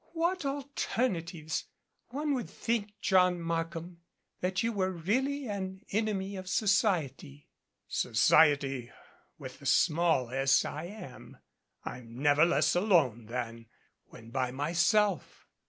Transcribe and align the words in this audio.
"What 0.13 0.45
alternatives! 0.47 1.65
One 2.07 2.33
would 2.33 2.49
think, 2.49 2.99
John 3.01 3.39
Mark 3.39 3.75
ham, 3.75 3.99
that 4.39 4.63
you 4.63 4.73
were 4.73 4.89
really 4.91 5.45
an 5.47 5.81
enemy 5.91 6.35
of 6.37 6.49
society." 6.49 7.49
"Society 7.87 8.89
with 9.37 9.59
the 9.59 9.67
small 9.67 10.31
S, 10.31 10.65
I 10.65 10.85
am. 10.85 11.37
I'm 11.85 12.17
never 12.19 12.45
less 12.45 12.73
alone 12.73 13.27
than 13.27 13.67
when 14.05 14.31
by 14.31 14.49
myself." 14.49 15.45